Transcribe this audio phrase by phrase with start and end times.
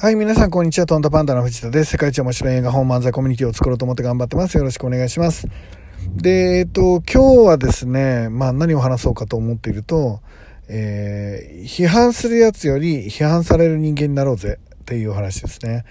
[0.00, 0.86] はい、皆さん、こんにちは。
[0.86, 1.90] トントパンダの藤田です。
[1.90, 4.56] 世界一面白い映画本漫才コミュニティを作ろうと思って頑張ってます。
[4.56, 5.48] よろしくお願いします。
[6.14, 10.20] で、えっと、今日はですね、まあ何を話そうかと思っていると、
[10.68, 15.84] えー、批判するやつより批判される人間になろうぜっていうお話ですね。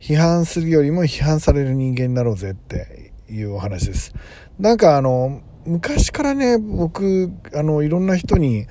[0.00, 4.14] 批判するよりも批判される人間になろうぜっていうお話です。
[4.58, 8.66] なんかあの、昔からね、僕、あの、いろんな人に、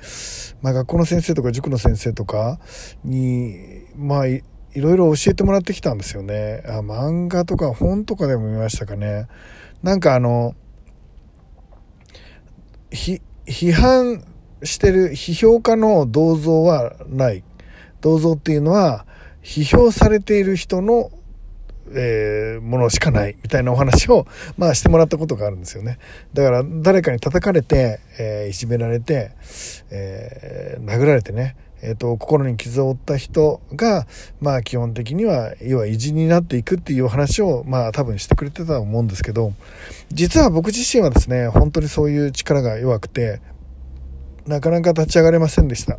[0.60, 2.58] まあ学校の先生とか塾の先生とか
[3.04, 4.26] に、まあ、
[4.74, 6.62] いろいろ教えてもらってきたんですよね。
[6.66, 9.28] あ漫画とか本とかでも見ましたかね。
[9.82, 10.54] なんかあの、
[12.90, 14.24] 批判
[14.62, 17.42] してる批評家の銅像はない。
[18.00, 19.06] 銅像っていうのは、
[19.42, 21.10] 批評されている人の、
[21.94, 24.26] えー、ものしかないみたいなお話を、
[24.56, 25.98] まあしてもらったことがあるんですよね。
[26.32, 29.32] だから誰かに叩かれて、えー、いじめられて、
[29.90, 34.06] えー、殴られてね、えーと、心に傷を負った人が、
[34.40, 39.52] まあ、基本的には要は偉人になっていくっていう話を、まあ、多分してくれてたと思うんですけど
[40.10, 43.40] 実は僕自身はですね本当にそういう力が弱くて
[44.46, 45.98] なかなか立ち上がれませんでした。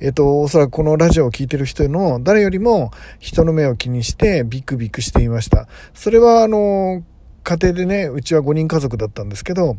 [0.00, 5.66] えっ、と、おそらくこのラジオを聴いてる人の誰よりも人の目を気にしてビクビクしていました。
[5.94, 7.04] それはあの、
[7.42, 9.76] 家庭でね、うちは5人家族だったんですけど、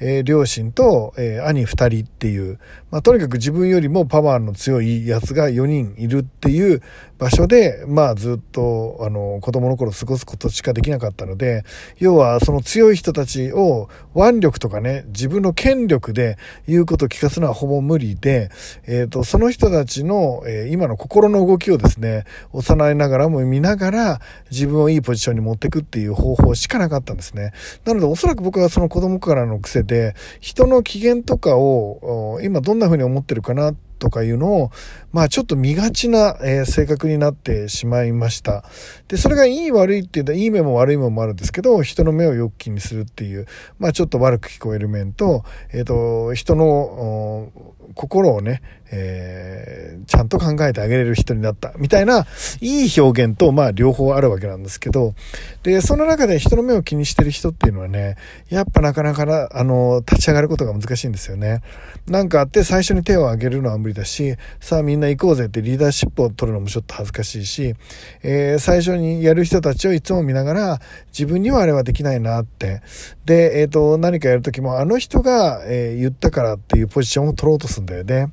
[0.00, 2.58] えー、両親と、えー、兄2人っていう、
[2.90, 6.82] まあ、とにかく自分よりもパワーの強いやつが4人いるっていう
[7.22, 11.62] 場所で、まあずっと、あの、子供の頃過ごすことしかできなかったので、
[11.98, 18.50] 要はその強い人たちを腕力とかね、自分の権力で言うことを聞かすのはほぼ無理で、
[18.88, 27.52] えっ、ー、と、その人たちの、え、今の心の動きをですね、幼いながらも見ながら自分をいいポジションに持っていくっていう方法しかなかったたんですね。
[27.84, 34.72] なのでおそらく僕はその子供からの癖で、人の機嫌とかを今どんな風に思ってるかなってとかいうのを、
[35.12, 38.64] まあちょっと見がちな、えー、性格になってしまいました。
[39.06, 43.46] で、それがいい悪いっていうと、いい面も悪い面もあるんですけど、人の目をよく気にするっていう、
[43.78, 47.52] まあちょっと悪く聞こえる面と、えっ、ー、と、人の
[47.94, 48.60] 心をね、
[48.90, 52.26] えー、ちゃんと考えてあげれる人になった、みたいな、
[52.60, 55.14] いい表現と、まあ両方あるわけなんですけど、
[55.62, 58.16] で、その中で人の目を気にしてる人っていうのはね、
[58.50, 61.62] やっぱなかなかな、あの、立ち上がることが難しいんですよね。
[62.06, 67.74] なんかあって最初に手を挙げるのは無理だし、さあみんな行こうぜってリーダーシップを取るのもちょっと恥ずかしいし、
[68.22, 72.82] えー、最初にやる人たちをいつも見ながら、自分にはあれはできないなって。
[73.24, 78.32] で、えっ、ー、と、何かやるときも、あの人が、えー、言ったからっていうポジションを取ろうとするんだよね。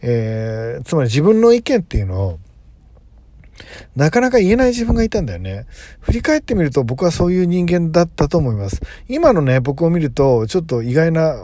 [0.00, 2.38] えー、つまり自分の意見っていうのを、
[3.94, 5.66] なかなか言えない自分がいたんだよね。
[6.00, 8.80] 振り返ってみると僕はそういう人間だったと思います。
[9.08, 11.36] 今のね、僕を見るとちょっと意外な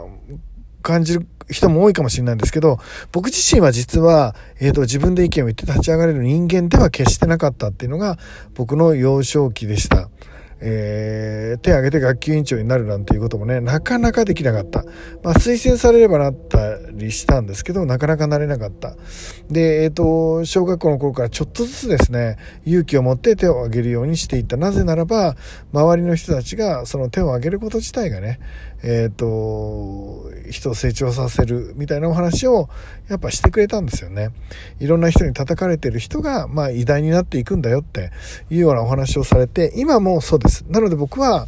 [0.81, 2.77] 感じる人も多いかもしれないんですけど、
[3.11, 8.17] 僕自身は実は、えっ、ー、と、自分で意見を言って立ち上がれる人間では決してなかったっていうのが
[8.53, 10.09] 僕の幼少期でした。
[10.61, 14.83] えー、手を挙げて学級委員長になるなんていうこともね、なかなかできなかった。
[15.23, 18.95] まあ、推薦されればなったりしたんですけど、なかなかなれなかった。
[19.49, 24.57] で、えっ、ー、と、小学校の頃からちょっとずつですね、勇気を持って手を挙げるようにしていった。
[24.57, 25.37] なぜならば、
[25.71, 28.39] 周りの人たちがその手を挙げること自体がね、
[28.83, 32.69] えっ、ー、と、人を成長させるみたいなお話を
[33.07, 34.29] やっぱしてくれたんですよね。
[34.79, 38.11] いろんな人に叩かれてる人が、まあ偉大になっていくんだよって
[38.49, 40.65] いうようなお話をされて、今もそうです。
[40.69, 41.47] なので僕は、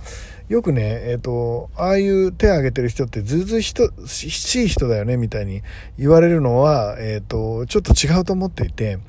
[0.51, 3.73] よくね、えっ、ー、と、ああいう手を挙げてる人ってずうずうし
[4.29, 5.61] しい人だよね、みたいに
[5.97, 8.99] 言われるのは、えっ、ー、と、ちょっと違うと思っていて、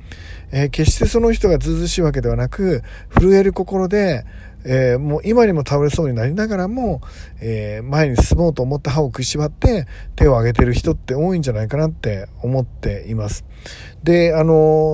[0.53, 2.84] えー、決してその人がずうずうしいわけではなく、
[3.19, 4.25] 震える心で、
[4.64, 7.00] えー、もう今にも倒れそうになりながらも、
[7.40, 9.86] えー、前に進もうと思って歯を食いしばって
[10.16, 13.44] 手を挙げてる人って多いんじゃないかなって思っています。
[14.02, 14.52] で、あの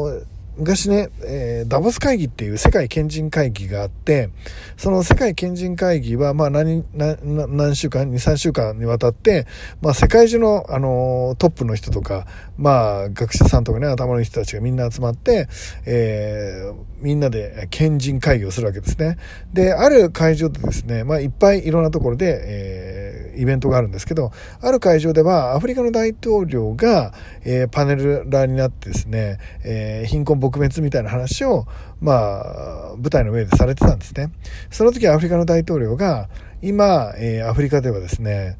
[0.08, 4.30] ー昔ね、えー、ダボス会議っていう世界賢人会議があって、
[4.76, 9.46] その世界賢人会議は、まあ何、何週間、2、3週間にわたって、
[9.80, 12.26] まあ世界中の、あのー、トップの人とか、
[12.56, 15.48] まあ学者さんとかね、頭の人たちがみんな集まって、
[15.86, 19.16] えー、みんなで賢人会議をするわけですね。
[19.52, 23.07] で、ある会場でですね、まあいっぱいいろんなところで、えー、
[23.38, 27.12] イベントがあるんですけど、ある会場ではアフリカの大統領が、
[27.44, 31.66] えー、パネルラーになってですね、えー、貧困撲滅みたいな話を、
[32.00, 34.30] まあ、舞台の上でされてたんですね。
[34.70, 36.28] その時アフリカの大統領が、
[36.60, 38.58] 今、えー、アフリカではですね、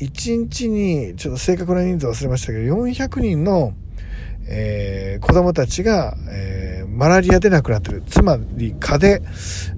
[0.00, 3.74] 1日に、ちょっと正確な人数忘れましたけど、400人の、
[4.50, 8.02] えー、子供たちが、えー、マラリアで亡くなってる。
[8.06, 9.22] つまり蚊で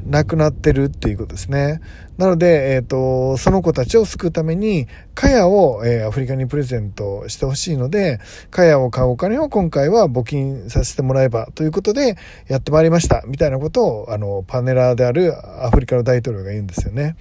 [0.07, 1.81] 亡くなってるっていうことですね。
[2.19, 8.21] なので、えっ、ー、と、その子たちを救うために、カヤを、えー、アフリカにプレゼントしてほしいので、
[8.51, 12.17] カヤを買うお金を今回は募金させてもらえばということで、
[12.47, 13.23] やってまいりました。
[13.27, 15.35] みたいなことを、あの、パネラーである
[15.65, 17.17] アフリカの大統領が言うんですよね。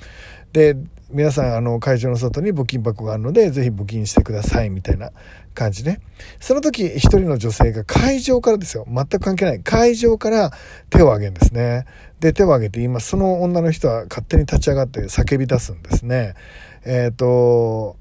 [0.54, 0.76] で、
[1.12, 5.12] 皆さん、あの、会場の外に募金箱があるので、ぜひ募金してください、みたいな
[5.56, 6.02] 感じね。
[6.40, 8.86] その時、一人の女性が会場からですよ。
[8.88, 9.60] 全く関係ない。
[9.62, 10.52] 会場から
[10.92, 11.86] 手を挙げるんですね。
[12.20, 16.36] で、手を挙げて、今、その女の人は勝手に立ち上がって叫び出すんですね。
[16.86, 17.98] えっ、ー、と、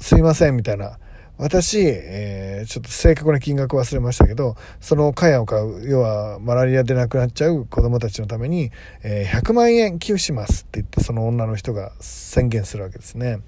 [0.00, 0.98] すいません、みたいな。
[1.38, 8.72] 私、えー、ちょっと正確な金額忘れましたけど、その蚊帳を買う、要はマラリアで亡くなっちゃう子供たちのために、
[9.04, 13.38] えー、100万円寄付しますって言って、その女の人が宣言するわけですね。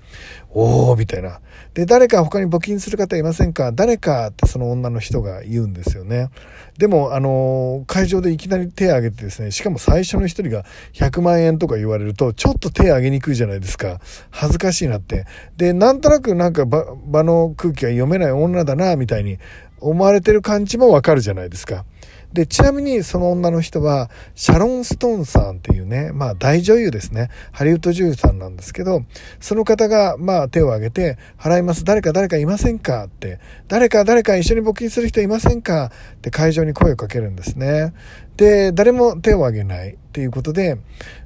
[0.50, 1.40] おー、みたいな。
[1.74, 3.72] で、誰か他に募金する方いませんか？
[3.72, 6.30] 誰かってその女の人が言うんですよね。
[6.78, 14.00] でも、あのー、会場でいきなり手を挙げてですね、しかも最初の一人が100万円とか言われると、ちょっと手を挙げにくいじゃないですか。
[14.30, 15.26] 恥ずかしいなって。
[15.56, 19.38] で、なんとなくなんか場の空気が読めない女だな、みたいに
[19.80, 21.84] 思われてる感じもわかるじゃないですか。
[22.32, 27.28] で、ちなみにその女の人は、シャロン・ストーンさんっていうね、まあ大女優ですね。
[27.50, 29.02] ハリウッド女優さんなんですけど、
[29.40, 31.82] その方が、まあ手を挙げて、払います。
[31.84, 33.06] 誰か誰かいませんか？
[33.06, 35.90] って、誰か誰か一緒に募金する人いませんか？
[36.18, 37.94] って会場に声をかけるんですね。
[38.40, 40.78] で、誰も手を挙げないっていうことで、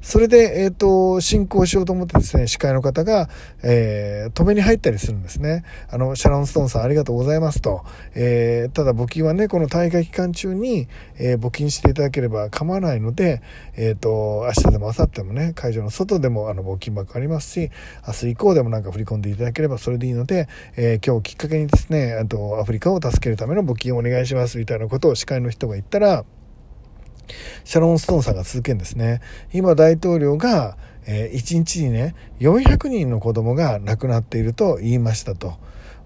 [0.02, 3.28] それで、えっ、ー、と、進行しようと思ってですね、司会の方が、
[3.62, 5.62] えー、止めに入ったりするんですね。
[5.88, 7.84] あの、シャロン・ストーンさんありがとうございますと。
[8.16, 13.42] えー、ただ募金はね、この大会期間中に、えー、募金していただければ構わないので、
[13.76, 17.70] えっ、と、明日でも明後日もね、会場の外でもあの募金箱ありますし、
[18.08, 26.24] 明日以降でもなんか振り込んでいただければそれでいいので、え今日きっかけにですね、あと、アフリカを助けるための募金をお願いしますみたいなことを司会の人が言ったら、
[27.64, 29.20] シャロン・ストーンさんが続けんですね。
[29.52, 30.76] 今大統領が、
[31.06, 35.54] えー、1日にね、400人の子供が亡くなっていると言いましたと。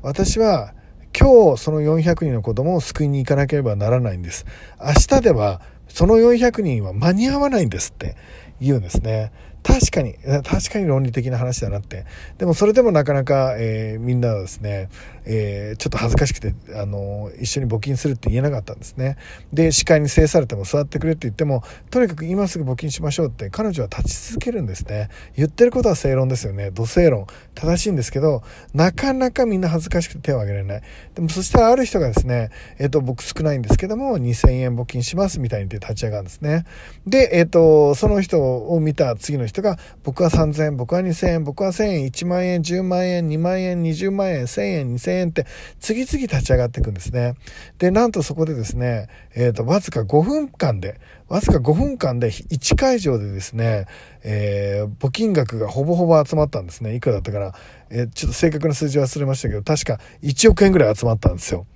[0.02, 0.74] 私は
[1.18, 4.46] 今日その400人の子供を救いに行かなければならないんです。
[4.80, 8.16] 明日ではその400人は間に合わないんですって
[8.60, 9.32] 言うんですね。
[9.68, 12.06] 確かに、確かに論理的な話だなって。
[12.38, 14.88] でもそれでもなかなか、えー、みんなはですね、
[15.26, 19.18] えー、ちょっと恥ずかしくて、あの一緒に募金するって言えなかったんですね。
[19.52, 25.10] で、司会に制されても座ってくれって言っても、とにかく今すぐ募金しましょうって彼女は立ち続けるんですね。
[25.36, 26.70] 言ってることは正論ですよね。
[26.70, 27.26] 土正論。
[27.54, 28.42] 正しいんですけど、
[28.72, 30.82] なかなかみんな恥ずかしくて手を挙げられない。
[31.14, 32.48] でもそしたらある人がですね、
[32.78, 36.64] えっ、と、僕少ないんですけども、2000円募金しますみたいに言って立ち上がるんですね。
[37.06, 45.46] で、えっ、と、その人を見た次の人が、僕は3000円、僕は2000円、僕は1000円、1万円、10万円、2万円、20万円、1000円、2000円って
[45.80, 47.34] 次々立ち上がっていくんですね。
[47.78, 53.86] で、なんとそこでですね、えっ、ー、と、わずか5分間で、わずか5分間で1会場でですね、
[54.24, 56.94] えー、募金額がほぼほぼ集まったんですね。
[56.94, 57.52] いくらだったかな。
[57.90, 61.66] えー、ちょっと正確な数字忘れましたけど、確か1億円ぐらい集まったんですよ。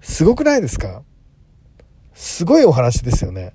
[0.00, 1.02] すごくないですか？
[2.18, 3.52] すごいお話ですよね。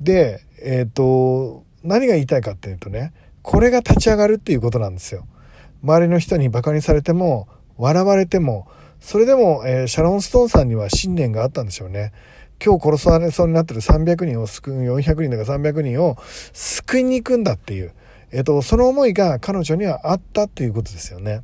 [0.00, 5.26] で、えっ、ー、と、何が言いたいかっていうとね、これが立ち上がるっていうことなんですよ。
[5.82, 8.68] 周りの人にバカにされても、笑われても、
[9.00, 12.12] それでも、えー、シャロン・ストーンさんには信念があったんでしょうね。
[12.64, 16.16] 今日殺されそうになってる300人を救う、400人とか300人を
[16.52, 17.92] 救いに行くんだっていう、
[18.32, 21.42] えっ、ー、と、その思いが彼女にはあったっていうことですよね。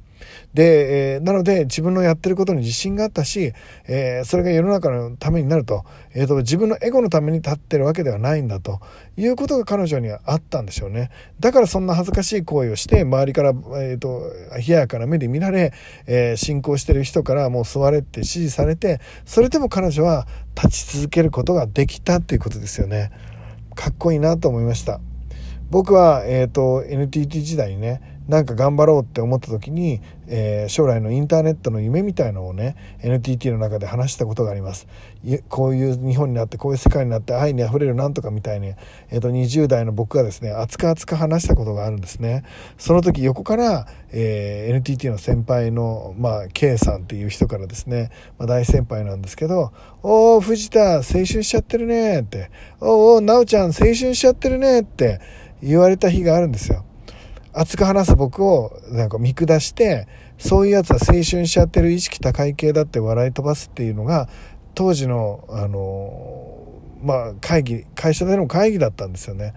[0.55, 3.53] で、えー、なので自分のやってることに自信があったし、
[3.87, 5.85] えー、それが世の中のためになると,、
[6.15, 8.81] えーと、自分のエゴのために立ってるわけではないんだと。
[9.17, 11.11] いうことが彼女にはあったんでしょうね。
[11.39, 14.23] だからそんな恥ずかしい行為をして周りから、えーと、
[14.57, 15.73] 冷ややかな目で見られ、
[16.07, 20.27] えー、信仰してる人からもう座れって指示されてそれでも彼女は
[20.57, 23.13] 立ち続けることができたっていうことですよね。
[23.75, 25.01] かっこいいなと思いました。
[25.71, 34.87] 僕は、えーと NTT 時代にねなんか頑張ろうって思った時に、えー、将来のインターネットの夢みたいのをね NTT の中で話したことがあります。
[35.49, 38.75] こういう日本になってこういう世界になって愛にあふれるなんとかみたいに、
[39.11, 42.45] えー、と20代の僕がですね熱く熱く話したことがあるんですね。
[42.79, 52.51] その時横から、えー、NTT の先輩の、まあ、K さんっていう人からですね、まあ、大先輩なんですけど「おお藤田青春しちゃってるね」って
[52.81, 55.21] 「おお奈緒ちゃん青春しちゃってるね」って
[55.63, 56.85] 言われた日があるんですよ。
[57.55, 60.09] 熱く話す僕をなんか見下して
[60.39, 64.29] そういうやつは青春しちゃってる意識高い系だって笑い飛ばすっていうのが
[64.75, 66.65] 当時のあの
[67.05, 69.55] まあ会議、会社での会議だったんですよね。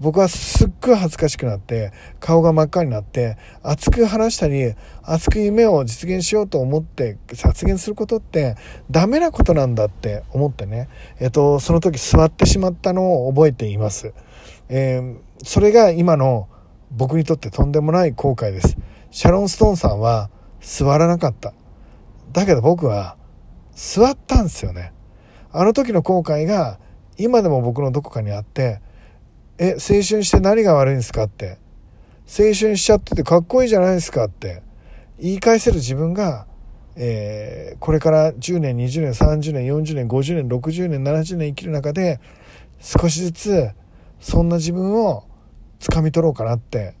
[0.00, 8.56] 僕はすっごい恥ずかしくなって、顔が真っ赤になって、熱く話したり、熱く夢を実現しようと思って発言することって
[8.90, 10.88] ダメなことなんだって思ってね、
[11.18, 14.12] えっと、その時座ってしまったのを覚えています。
[14.68, 16.48] えー、それが今の
[16.90, 18.76] 僕にとってとんでもない後悔です。
[19.10, 20.30] シャロン・ストーンさんは
[20.60, 21.54] 座らなかった。
[22.32, 23.16] だけど僕は
[23.74, 24.92] 座ったんですよね。
[25.52, 26.78] あの時の後悔が
[27.16, 28.80] 今でも僕のどこかにあって、
[29.58, 31.58] え、青春して何が悪いんですかって。
[32.26, 34.62] 青春しちゃっててかっこいいじゃないですかって
[35.18, 36.46] 言い返せる自分が、
[36.94, 42.20] えー、これから10年、20年、30年、40年、50年、60年、70年生きる中で
[42.78, 43.70] 少しずつ
[44.20, 45.24] そんな自分を
[45.80, 46.94] 掴み取ろうかなって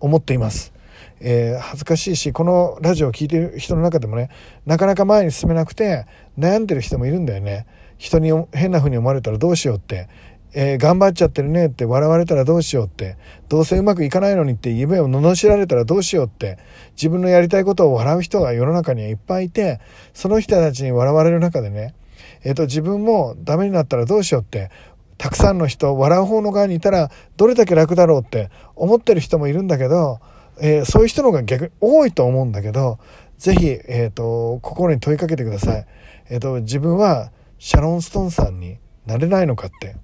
[0.00, 0.72] 思っています。
[1.20, 4.28] えー、恥ずかしいし、このラジオを聴いてる人の中でもね、
[4.66, 6.06] なかなか前に進めなくて
[6.38, 7.66] 悩んでる人もいるんだよね。
[7.96, 10.08] 人に変な風に思われたらどうしようって。
[10.56, 13.16] えー、頑張っちゃってるねって笑われたらどうしようって、
[13.48, 16.58] どうせうまくいかないのにって夢を罵られたらどうしようって、
[16.92, 19.80] 自分のやりたいことを笑う人が世の中にはいっぱいいて、
[20.12, 21.96] その人たちに笑われる中でね、
[22.44, 24.70] えっ、ー、と、自分もダメになったらどうしようって、
[25.18, 30.20] たくさんの人、笑う方の側にいたらどれだけ楽だろうって思ってる人もいるんだけど、
[30.60, 32.98] えー、そういう人の方が逆に多いと思うんだけど、
[33.38, 35.86] ぜひ、え、ー、心に問いかけてください。
[36.30, 39.96] え、ー、と、自分はシャロン・ストーンさんになれないのかって。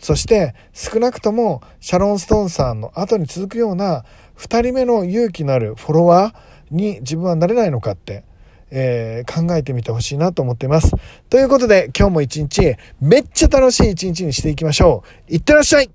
[0.00, 4.04] そして少なくともシャロン・ストーンさんの後に続くような
[4.38, 8.24] 2人目の勇気のあるフォロワーに自分はなれないのかって、
[8.70, 10.92] えー、考えてみてほしいなと思っています。
[11.28, 15.34] ということで今日も一日めっちゃ楽しい一日にしていきましょう。
[15.34, 15.90] いってらっしゃい